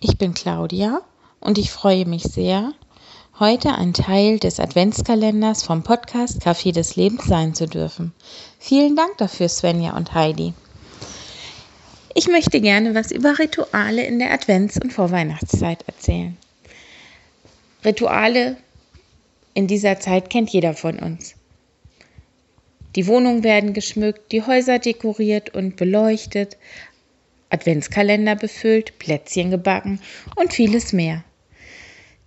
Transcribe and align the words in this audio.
Ich 0.00 0.18
bin 0.18 0.34
Claudia 0.34 1.00
und 1.38 1.56
ich 1.56 1.70
freue 1.70 2.06
mich 2.06 2.24
sehr, 2.24 2.72
heute 3.38 3.72
ein 3.72 3.92
Teil 3.92 4.40
des 4.40 4.58
Adventskalenders 4.58 5.62
vom 5.62 5.84
Podcast 5.84 6.44
Café 6.44 6.72
des 6.72 6.96
Lebens 6.96 7.26
sein 7.26 7.54
zu 7.54 7.68
dürfen. 7.68 8.12
Vielen 8.58 8.96
Dank 8.96 9.18
dafür, 9.18 9.48
Svenja 9.48 9.96
und 9.96 10.12
Heidi. 10.12 10.54
Ich 12.16 12.26
möchte 12.26 12.60
gerne 12.60 12.96
was 12.96 13.12
über 13.12 13.38
Rituale 13.38 14.04
in 14.04 14.18
der 14.18 14.32
Advents- 14.32 14.82
und 14.82 14.92
Vorweihnachtszeit 14.92 15.84
erzählen. 15.86 16.36
Rituale 17.84 18.56
in 19.54 19.68
dieser 19.68 20.00
Zeit 20.00 20.30
kennt 20.30 20.50
jeder 20.50 20.74
von 20.74 20.98
uns. 20.98 21.36
Die 22.96 23.06
Wohnungen 23.06 23.44
werden 23.44 23.72
geschmückt, 23.72 24.32
die 24.32 24.42
Häuser 24.42 24.80
dekoriert 24.80 25.54
und 25.54 25.76
beleuchtet, 25.76 26.56
Adventskalender 27.52 28.34
befüllt, 28.34 28.98
Plätzchen 28.98 29.50
gebacken 29.50 30.00
und 30.34 30.52
vieles 30.52 30.92
mehr. 30.92 31.22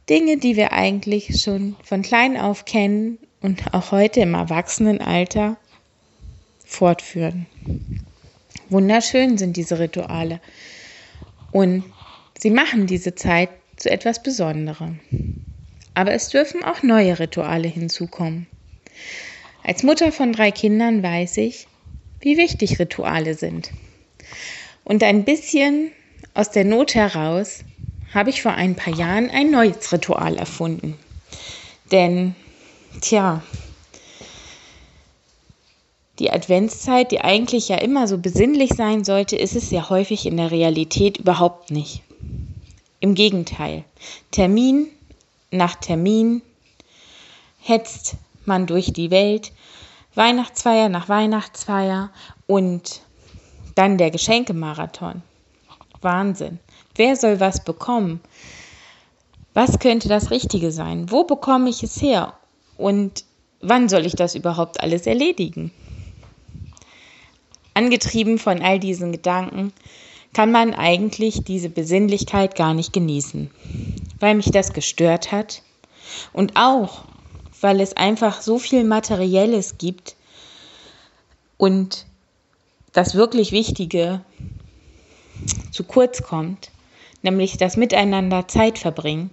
Dinge, 0.09 0.37
die 0.37 0.55
wir 0.55 0.71
eigentlich 0.71 1.41
schon 1.41 1.75
von 1.83 2.03
klein 2.03 2.37
auf 2.37 2.65
kennen 2.65 3.17
und 3.41 3.73
auch 3.73 3.91
heute 3.91 4.19
im 4.19 4.35
Erwachsenenalter 4.35 5.57
fortführen. 6.63 7.47
Wunderschön 8.69 9.37
sind 9.37 9.57
diese 9.57 9.79
Rituale 9.79 10.39
und 11.51 11.83
sie 12.37 12.51
machen 12.51 12.85
diese 12.85 13.15
Zeit 13.15 13.49
zu 13.77 13.89
etwas 13.89 14.21
Besonderem. 14.21 14.99
Aber 15.95 16.11
es 16.11 16.29
dürfen 16.29 16.63
auch 16.63 16.83
neue 16.83 17.17
Rituale 17.19 17.67
hinzukommen. 17.67 18.47
Als 19.63 19.81
Mutter 19.81 20.11
von 20.11 20.33
drei 20.33 20.51
Kindern 20.51 21.01
weiß 21.01 21.37
ich, 21.37 21.67
wie 22.19 22.37
wichtig 22.37 22.79
Rituale 22.79 23.33
sind. 23.33 23.71
Und 24.85 25.03
ein 25.03 25.25
bisschen 25.25 25.91
aus 26.35 26.51
der 26.51 26.63
Not 26.63 26.95
heraus 26.95 27.59
habe 28.13 28.29
ich 28.29 28.41
vor 28.41 28.53
ein 28.53 28.75
paar 28.75 28.93
Jahren 28.93 29.29
ein 29.29 29.51
neues 29.51 29.91
Ritual 29.91 30.37
erfunden. 30.37 30.97
Denn, 31.91 32.35
tja, 33.01 33.43
die 36.19 36.31
Adventszeit, 36.31 37.11
die 37.11 37.19
eigentlich 37.19 37.67
ja 37.67 37.77
immer 37.77 38.07
so 38.07 38.17
besinnlich 38.17 38.71
sein 38.73 39.03
sollte, 39.03 39.35
ist 39.35 39.55
es 39.55 39.69
ja 39.71 39.89
häufig 39.89 40.25
in 40.25 40.37
der 40.37 40.51
Realität 40.51 41.17
überhaupt 41.17 41.71
nicht. 41.71 42.01
Im 43.01 43.15
Gegenteil, 43.15 43.83
Termin 44.31 44.87
nach 45.51 45.75
Termin 45.75 46.41
hetzt 47.59 48.15
man 48.45 48.67
durch 48.67 48.93
die 48.93 49.11
Welt, 49.11 49.51
Weihnachtsfeier 50.13 50.89
nach 50.89 51.09
Weihnachtsfeier 51.09 52.11
und 52.47 53.01
dann 53.75 53.97
der 53.97 54.11
Geschenkemarathon. 54.11 55.21
Wahnsinn. 56.01 56.59
Wer 56.95 57.15
soll 57.15 57.39
was 57.39 57.63
bekommen? 57.63 58.21
Was 59.53 59.79
könnte 59.79 60.09
das 60.09 60.31
Richtige 60.31 60.71
sein? 60.71 61.11
Wo 61.11 61.23
bekomme 61.23 61.69
ich 61.69 61.83
es 61.83 62.01
her? 62.01 62.33
Und 62.77 63.23
wann 63.61 63.89
soll 63.89 64.05
ich 64.05 64.15
das 64.15 64.35
überhaupt 64.35 64.81
alles 64.81 65.07
erledigen? 65.07 65.71
Angetrieben 67.73 68.37
von 68.37 68.61
all 68.61 68.79
diesen 68.79 69.11
Gedanken 69.11 69.73
kann 70.33 70.51
man 70.51 70.73
eigentlich 70.73 71.43
diese 71.43 71.69
Besinnlichkeit 71.69 72.55
gar 72.55 72.73
nicht 72.73 72.93
genießen, 72.93 73.49
weil 74.19 74.35
mich 74.35 74.51
das 74.51 74.73
gestört 74.73 75.31
hat 75.31 75.61
und 76.33 76.53
auch, 76.55 77.05
weil 77.61 77.79
es 77.79 77.95
einfach 77.95 78.41
so 78.41 78.59
viel 78.59 78.83
Materielles 78.83 79.77
gibt 79.77 80.15
und 81.57 82.05
das 82.95 83.13
wirklich 83.13 83.51
Wichtige 83.51 84.21
zu 85.69 85.83
kurz 85.83 86.23
kommt, 86.23 86.71
nämlich 87.21 87.57
das 87.57 87.75
Miteinander 87.75 88.47
Zeit 88.47 88.79
verbringen, 88.79 89.29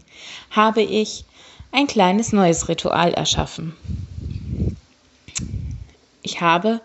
habe 0.51 0.83
ich 0.83 1.25
ein 1.71 1.87
kleines 1.87 2.33
neues 2.33 2.69
Ritual 2.69 3.15
erschaffen. 3.15 3.75
Ich 6.23 6.41
habe 6.41 6.81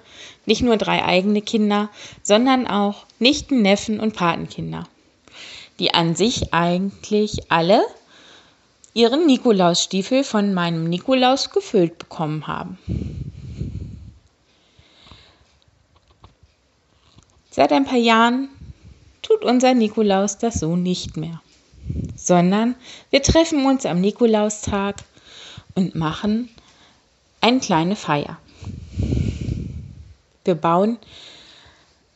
nicht 0.46 0.62
nur 0.62 0.78
drei 0.78 1.04
eigene 1.04 1.42
Kinder, 1.42 1.90
sondern 2.22 2.68
auch 2.68 3.06
Nichten, 3.18 3.64
Neffen 3.64 4.00
und 4.00 4.16
Patenkinder, 4.16 4.88
die 5.80 5.96
an 5.96 6.16
sich 6.16 6.54
eigentlich 6.54 7.52
alle 7.52 7.82
ihren 8.94 9.26
Nikolausstiefel 9.26 10.24
von 10.24 10.54
meinem 10.54 10.88
Nikolaus 10.88 11.50
gefüllt 11.50 11.98
bekommen 11.98 12.46
haben. 12.46 12.78
Seit 17.58 17.74
ein 17.74 17.86
paar 17.86 17.98
Jahren 17.98 18.50
tut 19.24 19.44
unser 19.44 19.74
Nikolaus 19.74 20.38
das 20.38 20.60
so 20.60 20.76
nicht 20.76 21.18
mehr, 21.18 21.42
sondern 22.16 22.76
wir 23.10 23.24
treffen 23.24 23.66
uns 23.66 23.84
am 23.88 24.00
Nikolaustag 24.00 24.98
und 25.74 25.96
machen 25.96 26.50
eine 27.42 27.60
kleine 27.60 27.96
Feier. 27.96 28.38
Wir 30.46 30.54
bauen 30.54 31.00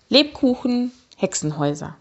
Lebkuchen, 0.10 0.92
Hexenhäuser. 1.18 1.98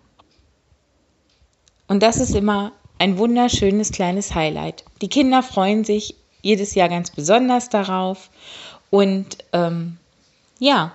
Und 1.89 2.03
das 2.03 2.19
ist 2.19 2.35
immer 2.35 2.73
ein 2.99 3.17
wunderschönes 3.17 3.91
kleines 3.91 4.35
Highlight. 4.35 4.85
Die 5.01 5.09
Kinder 5.09 5.43
freuen 5.43 5.85
sich 5.85 6.15
jedes 6.43 6.75
Jahr 6.75 6.91
ganz 6.91 7.11
besonders 7.11 7.71
darauf. 7.71 8.29
Und 8.91 9.39
ähm, 9.55 9.97
ja, 10.59 10.93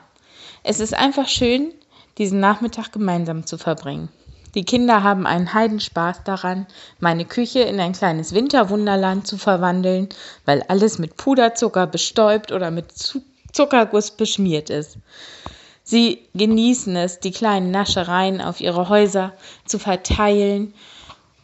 es 0.61 0.79
ist 0.79 0.93
einfach 0.93 1.27
schön, 1.27 1.73
diesen 2.17 2.39
Nachmittag 2.39 2.91
gemeinsam 2.91 3.45
zu 3.45 3.57
verbringen. 3.57 4.09
Die 4.55 4.63
Kinder 4.63 5.03
haben 5.03 5.27
einen 5.27 5.53
Heidenspaß 5.53 6.23
daran, 6.23 6.65
meine 6.99 7.25
Küche 7.25 7.59
in 7.59 7.79
ein 7.81 7.91
kleines 7.91 8.33
Winterwunderland 8.33 9.27
zu 9.27 9.37
verwandeln, 9.37 10.07
weil 10.45 10.63
alles 10.69 10.97
mit 10.97 11.17
Puderzucker 11.17 11.87
bestäubt 11.87 12.53
oder 12.53 12.71
mit 12.71 12.93
Zuckerguss 13.51 14.11
beschmiert 14.11 14.69
ist. 14.69 14.97
Sie 15.83 16.19
genießen 16.33 16.95
es, 16.95 17.19
die 17.19 17.31
kleinen 17.31 17.69
Naschereien 17.69 18.41
auf 18.41 18.61
ihre 18.61 18.87
Häuser 18.89 19.33
zu 19.65 19.77
verteilen 19.77 20.73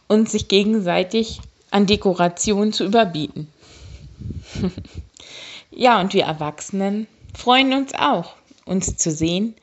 und 0.08 0.30
sich 0.30 0.48
gegenseitig 0.48 1.40
an 1.70 1.86
Dekoration 1.86 2.72
zu 2.72 2.84
überbieten. 2.84 3.46
ja, 5.70 6.00
und 6.00 6.14
wir 6.14 6.24
Erwachsenen 6.24 7.06
freuen 7.34 7.72
uns 7.72 7.94
auch, 7.94 8.34
uns 8.64 8.96
zu 8.96 9.10
sehen, 9.10 9.54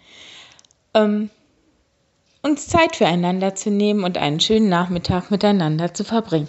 ähm, 0.93 1.29
uns 2.41 2.67
Zeit 2.67 2.95
füreinander 2.95 3.55
zu 3.55 3.69
nehmen 3.69 4.03
und 4.03 4.17
einen 4.17 4.39
schönen 4.39 4.69
Nachmittag 4.69 5.29
miteinander 5.29 5.93
zu 5.93 6.03
verbringen. 6.03 6.47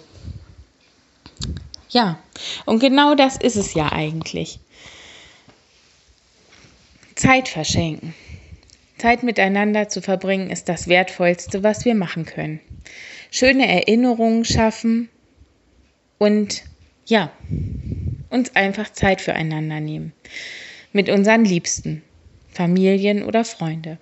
Ja, 1.89 2.19
und 2.65 2.79
genau 2.79 3.15
das 3.15 3.35
ist 3.37 3.57
es 3.57 3.73
ja 3.73 3.91
eigentlich. 3.91 4.59
Zeit 7.15 7.49
verschenken. 7.49 8.15
Zeit 8.97 9.23
miteinander 9.23 9.89
zu 9.89 10.01
verbringen 10.01 10.49
ist 10.49 10.69
das 10.69 10.87
Wertvollste, 10.87 11.63
was 11.63 11.85
wir 11.85 11.95
machen 11.95 12.25
können. 12.25 12.59
Schöne 13.29 13.67
Erinnerungen 13.67 14.45
schaffen 14.45 15.09
und 16.17 16.63
ja, 17.05 17.31
uns 18.29 18.55
einfach 18.55 18.93
Zeit 18.93 19.21
füreinander 19.21 19.79
nehmen. 19.79 20.13
Mit 20.93 21.09
unseren 21.09 21.43
Liebsten, 21.43 22.03
Familien 22.51 23.23
oder 23.23 23.43
Freunde. 23.43 23.97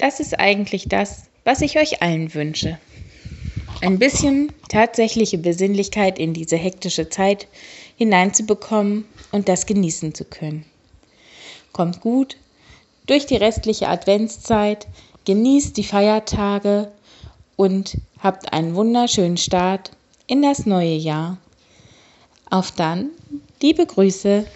Das 0.00 0.18
ist 0.18 0.40
eigentlich 0.40 0.88
das, 0.88 1.24
was 1.44 1.60
ich 1.60 1.78
euch 1.78 2.00
allen 2.00 2.32
wünsche. 2.32 2.78
Ein 3.82 3.98
bisschen 3.98 4.50
tatsächliche 4.70 5.36
Besinnlichkeit 5.36 6.18
in 6.18 6.32
diese 6.32 6.56
hektische 6.56 7.10
Zeit 7.10 7.46
hineinzubekommen 7.96 9.04
und 9.30 9.50
das 9.50 9.66
genießen 9.66 10.14
zu 10.14 10.24
können. 10.24 10.64
Kommt 11.72 12.00
gut 12.00 12.38
durch 13.04 13.26
die 13.26 13.36
restliche 13.36 13.88
Adventszeit, 13.88 14.88
genießt 15.26 15.76
die 15.76 15.84
Feiertage 15.84 16.90
und 17.56 17.98
habt 18.20 18.54
einen 18.54 18.74
wunderschönen 18.74 19.36
Start 19.36 19.90
in 20.26 20.40
das 20.40 20.64
neue 20.64 20.94
Jahr. 20.96 21.36
Auf 22.48 22.70
dann, 22.70 23.10
liebe 23.60 23.84
Grüße, 23.84 24.46